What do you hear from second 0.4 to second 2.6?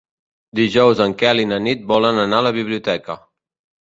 Dijous en Quel i na Nit volen anar a la